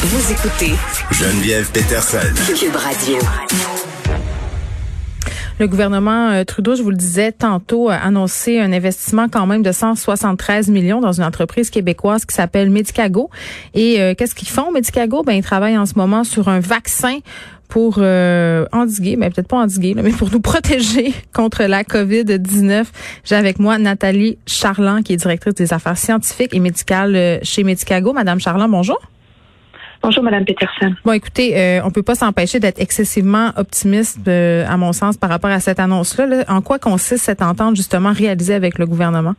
[0.00, 0.74] Vous écoutez
[1.10, 2.18] Geneviève Peterson.
[2.56, 3.18] Cube Radio.
[5.58, 9.64] Le gouvernement euh, Trudeau, je vous le disais tantôt, a annoncé un investissement quand même
[9.64, 13.28] de 173 millions dans une entreprise québécoise qui s'appelle Medicago.
[13.74, 15.24] Et euh, qu'est-ce qu'ils font, Medicago?
[15.24, 17.18] Ben, ils travaillent en ce moment sur un vaccin
[17.68, 22.84] pour euh, endiguer, mais peut-être pas endiguer, mais pour nous protéger contre la COVID-19.
[23.24, 28.12] J'ai avec moi Nathalie Charland, qui est directrice des affaires scientifiques et médicales chez Medicago.
[28.12, 29.00] Madame Charland, bonjour.
[30.02, 30.94] Bonjour, Madame Peterson.
[31.04, 35.28] Bon, écoutez, euh, on peut pas s'empêcher d'être excessivement optimiste, euh, à mon sens, par
[35.28, 36.44] rapport à cette annonce-là.
[36.48, 39.34] En quoi consiste cette entente justement réalisée avec le gouvernement?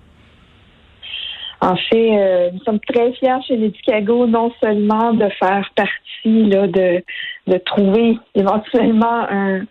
[1.62, 6.45] En fait, euh, nous sommes très fiers chez les Chicago, non seulement de faire partie
[6.50, 7.03] là, de,
[7.48, 9.62] de trouver éventuellement un,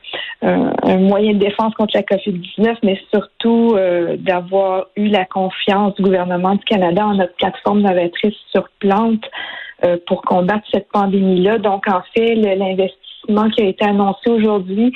[0.42, 3.74] un, moyen de défense contre la COVID-19, mais surtout
[4.18, 9.67] d'avoir eu la confiance du gouvernement du Canada en notre plateforme novatrice sur plantes euh,
[10.06, 11.58] pour combattre cette pandémie-là.
[11.58, 14.92] Donc, en fait, l'investissement qui a été annoncé aujourd'hui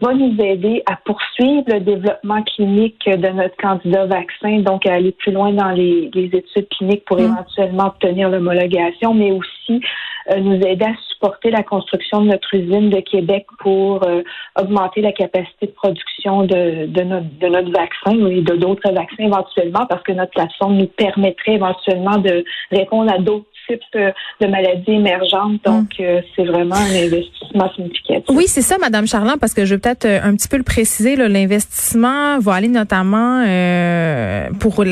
[0.00, 5.12] va nous aider à poursuivre le développement clinique de notre candidat vaccin, donc à aller
[5.12, 7.24] plus loin dans les, études cliniques pour mmh.
[7.24, 9.82] éventuellement obtenir l'homologation, mais aussi
[10.30, 14.22] euh, nous aider à supporter la construction de notre usine de Québec pour euh,
[14.58, 19.24] augmenter la capacité de production de, de, notre, de notre vaccin et de d'autres vaccins
[19.24, 25.60] éventuellement, parce que notre plateforme nous permettrait éventuellement de répondre à d'autres de maladies émergentes.
[25.64, 26.04] Donc, hum.
[26.04, 28.24] euh, c'est vraiment un investissement significatif.
[28.28, 30.62] Oui, c'est ça, Madame Charland, parce que je vais peut-être euh, un petit peu le
[30.62, 31.16] préciser.
[31.16, 34.84] L'investissement va aller notamment euh, pour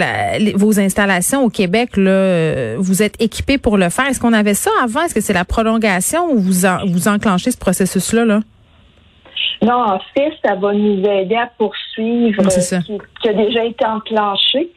[0.54, 1.96] vos installations au Québec.
[1.96, 4.06] Là, vous êtes équipé pour le faire.
[4.06, 5.02] Est-ce qu'on avait ça avant?
[5.02, 8.24] Est-ce que c'est la prolongation ou vous, vous enclenchez ce processus-là?
[8.24, 8.40] Là?
[9.62, 12.76] Non, en fait, ça va nous aider à poursuivre ce
[13.20, 14.70] qui, a déjà été enclenché.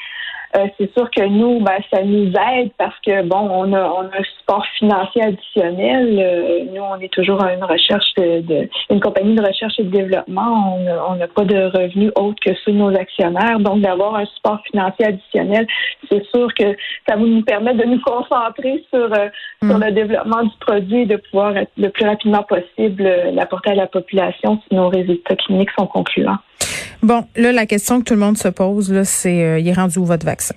[0.55, 4.01] Euh, c'est sûr que nous, ben, ça nous aide parce que bon, on a, on
[4.01, 6.19] a un support financier additionnel.
[6.19, 9.89] Euh, nous, on est toujours à une recherche de, une compagnie de recherche et de
[9.89, 10.77] développement.
[11.09, 13.59] On n'a pas de revenus autres que ceux de nos actionnaires.
[13.59, 15.67] Donc, d'avoir un support financier additionnel,
[16.09, 16.75] c'est sûr que
[17.07, 19.29] ça va nous permettre de nous concentrer sur, euh,
[19.63, 19.83] sur mm.
[19.85, 23.03] le développement du produit et de pouvoir être le plus rapidement possible
[23.33, 26.37] l'apporter à la population si nos résultats cliniques sont concluants.
[27.03, 29.73] Bon, là, la question que tout le monde se pose, là, c'est euh, il est
[29.73, 30.55] rendu où votre vaccin?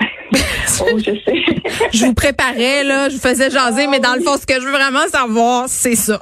[0.32, 1.44] oh, je sais.
[1.92, 4.66] je vous préparais, là, je vous faisais jaser, mais dans le fond, ce que je
[4.66, 6.18] veux vraiment savoir, c'est ça.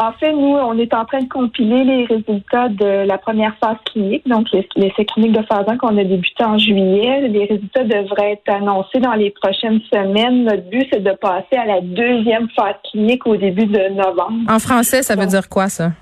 [0.00, 3.76] En fait, nous, on est en train de compiler les résultats de la première phase
[3.84, 7.28] clinique, donc l'essai clinique de phase 1 qu'on a débuté en juillet.
[7.28, 10.44] Les résultats devraient être annoncés dans les prochaines semaines.
[10.44, 14.50] Notre but, c'est de passer à la deuxième phase clinique au début de novembre.
[14.50, 15.92] En français, ça veut dire quoi, ça?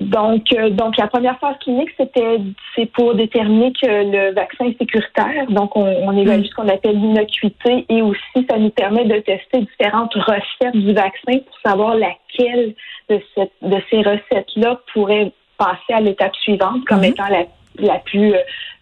[0.00, 2.38] Donc, euh, donc la première phase clinique, c'était
[2.74, 5.46] c'est pour déterminer que le vaccin est sécuritaire.
[5.50, 9.60] Donc, on, on évalue ce qu'on appelle l'innocuité et aussi ça nous permet de tester
[9.60, 12.74] différentes recettes du vaccin pour savoir laquelle
[13.10, 17.10] de, cette, de ces recettes-là pourrait passer à l'étape suivante comme mm-hmm.
[17.10, 17.44] étant la
[17.78, 18.38] la plus, euh,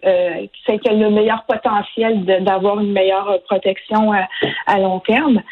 [0.06, 4.26] euh celle qui a le meilleur potentiel d'avoir une meilleure protection à,
[4.66, 5.42] à long terme.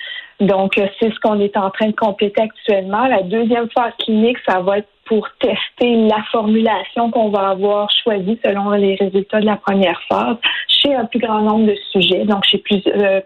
[0.41, 3.07] Donc, euh, c'est ce qu'on est en train de compléter actuellement.
[3.07, 8.39] La deuxième phase clinique, ça va être pour tester la formulation qu'on va avoir choisie
[8.45, 10.37] selon les résultats de la première phase
[10.69, 13.21] chez un plus grand nombre de sujets, donc chez euh,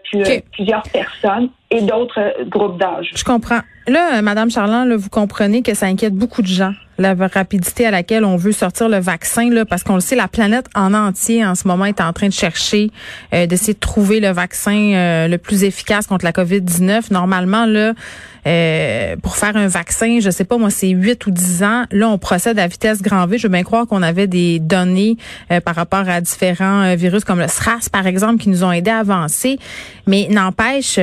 [0.51, 3.11] plusieurs personnes et d'autres euh, groupes d'âge.
[3.15, 3.61] Je comprends.
[3.87, 7.91] Là, Madame Charland, là, vous comprenez que ça inquiète beaucoup de gens la rapidité à
[7.91, 11.45] laquelle on veut sortir le vaccin, là, parce qu'on le sait, la planète en entier
[11.45, 12.91] en ce moment est en train de chercher,
[13.33, 17.11] euh, d'essayer de trouver le vaccin euh, le plus efficace contre la COVID-19.
[17.11, 17.93] Normalement, là,
[18.47, 21.83] euh, pour faire un vaccin, je sais pas, moi, c'est 8 ou 10 ans.
[21.91, 23.37] Là, on procède à vitesse grand V.
[23.37, 25.17] Je veux bien croire qu'on avait des données
[25.63, 28.99] par rapport à différents virus comme le SRAS, par exemple, qui nous ont aidé à
[28.99, 29.59] avancer.
[30.07, 30.95] Mais n'empêche,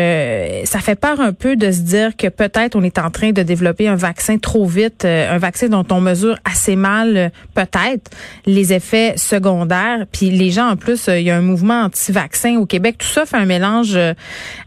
[0.64, 3.42] ça fait peur un peu de se dire que peut-être on est en train de
[3.42, 8.10] développer un vaccin trop vite, un vaccin dont on mesure assez mal euh, peut-être
[8.46, 10.06] les effets secondaires.
[10.12, 12.98] Puis les gens en plus, euh, il y a un mouvement anti-vaccin au Québec.
[12.98, 14.14] Tout ça fait un mélange euh,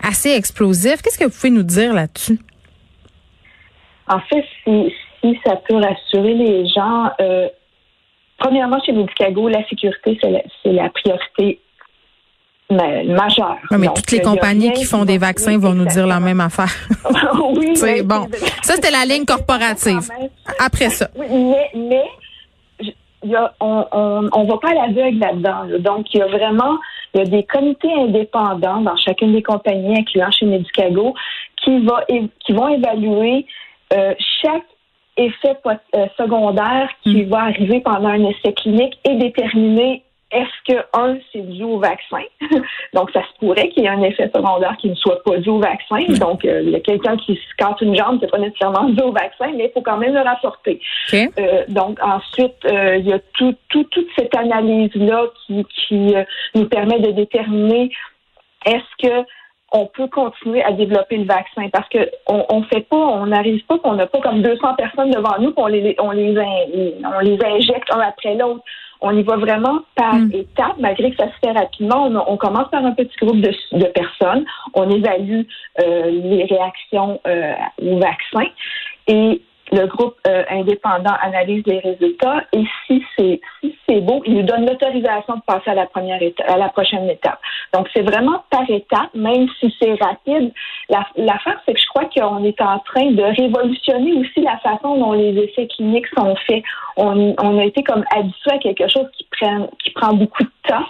[0.01, 1.01] assez explosif.
[1.01, 2.39] Qu'est-ce que vous pouvez nous dire là-dessus?
[4.07, 7.11] En fait, si, ça peut rassurer les gens,
[8.37, 11.59] premièrement, chez Medicago, la sécurité, c'est la, priorité
[12.71, 13.57] majeure.
[13.71, 16.73] mais toutes les compagnies qui font des vaccins vont nous dire la même affaire.
[17.55, 17.75] oui.
[17.75, 18.27] c'est bon.
[18.61, 20.09] Ça, c'était la ligne corporative
[20.59, 21.09] après ça.
[21.17, 22.03] mais, mais
[23.59, 25.79] on, on, va pas à l'aveugle là-dedans.
[25.79, 26.77] Donc, il y a vraiment
[27.13, 31.13] il y a des comités indépendants dans chacune des compagnies, incluant chez Medicago,
[31.57, 33.45] qui, va, qui vont évaluer
[33.93, 34.63] euh, chaque
[35.17, 37.29] effet euh, secondaire qui mm.
[37.29, 42.21] va arriver pendant un essai clinique et déterminer est-ce que, un, c'est dû au vaccin?
[42.93, 45.49] donc, ça se pourrait qu'il y ait un effet secondaire qui ne soit pas dû
[45.49, 45.99] au vaccin.
[46.19, 49.01] Donc, euh, il y a quelqu'un qui se casse une jambe, c'est pas nécessairement dû
[49.01, 50.79] au vaccin, mais il faut quand même le rapporter.
[51.13, 56.15] Euh, donc, ensuite, euh, il y a tout, tout, toute cette analyse-là qui, qui
[56.55, 57.91] nous permet de déterminer
[58.65, 59.25] est-ce que
[59.73, 61.69] on peut continuer à développer le vaccin?
[61.71, 65.11] Parce que on, on fait pas, on n'arrive pas qu'on n'a pas comme 200 personnes
[65.11, 66.35] devant nous qu'on les on les
[67.05, 68.63] on les injecte un après l'autre.
[69.01, 70.31] On y va vraiment par mm.
[70.33, 72.07] étapes, malgré que ça se fait rapidement.
[72.27, 75.41] On, commence par un petit groupe de, de personnes, on évalue
[75.81, 78.45] euh, les réactions euh, au vaccin
[79.07, 83.41] et le groupe euh, indépendant analyse les résultats et si c'est
[84.25, 87.39] il nous donne l'autorisation de passer à la première étape, à la prochaine étape.
[87.73, 90.51] Donc c'est vraiment par étape, même si c'est rapide.
[90.89, 95.13] L'affaire, c'est que je crois qu'on est en train de révolutionner aussi la façon dont
[95.13, 96.63] les essais cliniques sont faits.
[96.97, 100.85] On, a été comme habitué à quelque chose qui prend qui prend beaucoup de temps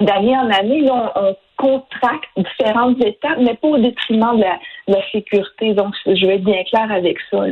[0.00, 4.44] d'année en année, on, contracte différentes étapes, mais pas au détriment de
[4.86, 5.74] la, sécurité.
[5.74, 7.44] Donc, je vais être bien clair avec ça.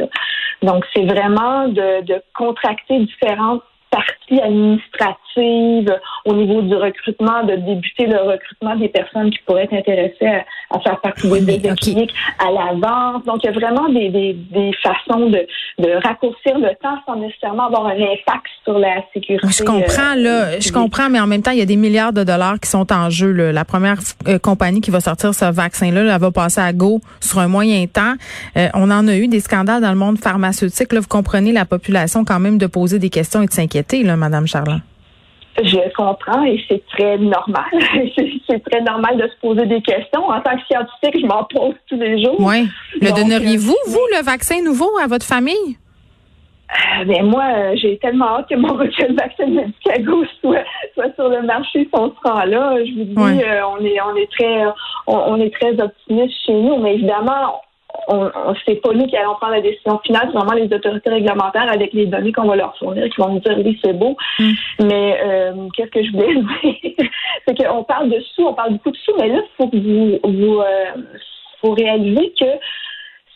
[0.62, 8.06] Donc, c'est vraiment de, de contracter différentes partie administrative au niveau du recrutement, de débuter
[8.06, 13.24] le recrutement des personnes qui pourraient être intéressées à, faire partie des cliniques à l'avance.
[13.24, 15.46] Donc, il y a vraiment des, des, des façons de,
[15.78, 19.48] de raccourcir le temps sans nécessairement avoir un impact sur la sécurité.
[19.48, 20.60] Je comprends, euh, là.
[20.60, 22.92] Je comprends, mais en même temps, il y a des milliards de dollars qui sont
[22.92, 23.32] en jeu.
[23.32, 23.52] Là.
[23.52, 27.38] La première euh, compagnie qui va sortir ce vaccin-là, elle va passer à go sur
[27.38, 28.14] un moyen temps.
[28.56, 30.92] Euh, on en a eu des scandales dans le monde pharmaceutique.
[30.92, 34.16] Là, vous comprenez la population quand même de poser des questions et de s'inquiéter là,
[34.16, 34.80] Madame Charland.
[35.62, 37.64] Je comprends et c'est très normal.
[38.48, 40.24] c'est très normal de se poser des questions.
[40.28, 42.36] En tant que scientifique, je m'en pose tous les jours.
[42.38, 42.68] Oui.
[43.00, 45.76] Le donneriez-vous, euh, vous, le vaccin nouveau à votre famille?
[46.70, 50.64] Euh, ben moi, euh, j'ai tellement hâte que mon vaccin de Medicago soit,
[50.94, 52.76] soit sur le marché si on se rend là.
[52.84, 54.64] Je vous dis, on est on est très
[55.06, 57.62] on, est très optimiste chez nous, mais évidemment,
[58.08, 61.10] on, on c'est pas nous qui allons prendre la décision finale, c'est vraiment les autorités
[61.10, 64.16] réglementaires avec les données qu'on va leur fournir qui vont nous dire oui, c'est beau.
[64.38, 64.50] Mm.
[64.84, 67.10] Mais euh, qu'est-ce que je voulais dire?
[67.46, 69.76] c'est qu'on parle de sous, on parle beaucoup de sous, mais là, il faut que
[69.76, 70.92] vous, vous euh,
[71.60, 72.46] faut réaliser que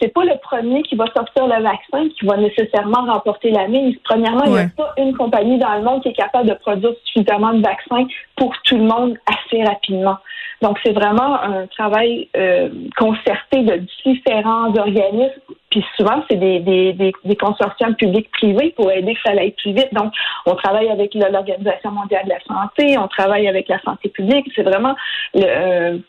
[0.01, 3.97] c'est pas le premier qui va sortir le vaccin qui va nécessairement remporter la mise.
[4.03, 6.93] Premièrement, il n'y a pas une compagnie dans le monde qui est capable de produire
[7.05, 8.05] suffisamment de vaccins
[8.37, 10.17] pour tout le monde assez rapidement.
[10.63, 15.41] Donc, c'est vraiment un travail euh, concerté de différents organismes.
[15.71, 19.73] Puis souvent, c'est des, des, des, des consortiums publics-privés pour aider que ça aille plus
[19.73, 19.93] vite.
[19.93, 20.13] Donc,
[20.47, 24.47] on travaille avec l'Organisation mondiale de la santé, on travaille avec la santé publique.
[24.55, 24.95] C'est vraiment
[25.35, 26.01] le,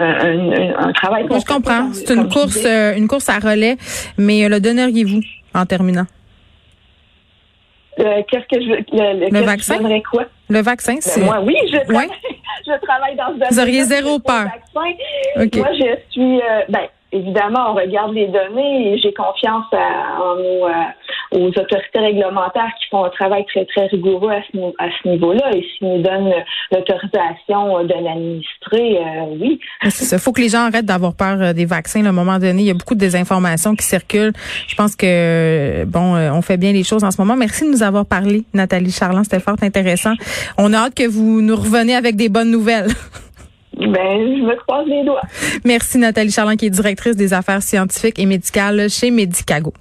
[0.00, 1.26] euh, un, travail.
[1.28, 1.92] je comprends.
[1.92, 3.76] C'est une course, euh, une course à relais.
[4.16, 5.20] Mais euh, le donneriez-vous
[5.54, 6.06] en terminant?
[7.96, 9.78] Qu'est-ce que je le, le vaccin?
[10.08, 10.26] quoi?
[10.48, 12.08] Le vaccin ben, c'est moi oui je travaille,
[12.68, 14.46] je travaille dans ce domaine vous auriez zéro peur
[15.36, 15.58] okay.
[15.58, 20.68] moi je suis ben évidemment, on regarde les données et j'ai confiance en nos,
[21.32, 25.50] aux autorités réglementaires qui font un travail très, très rigoureux à ce, à ce niveau-là.
[25.54, 26.32] Et s'ils nous donnent
[26.72, 29.60] l'autorisation de l'administrer, euh, oui.
[29.84, 32.04] Il faut que les gens arrêtent d'avoir peur euh, des vaccins.
[32.04, 34.32] À un moment donné, il y a beaucoup de désinformations qui circulent.
[34.66, 37.36] Je pense que, bon, euh, on fait bien les choses en ce moment.
[37.36, 39.24] Merci de nous avoir parlé, Nathalie Charland.
[39.24, 40.14] C'était fort intéressant.
[40.56, 42.88] On a hâte que vous nous reveniez avec des bonnes nouvelles.
[43.78, 45.22] Ben, je me croise les doigts.
[45.64, 49.72] Merci Nathalie Charland, qui est directrice des affaires scientifiques et médicales chez Medicago.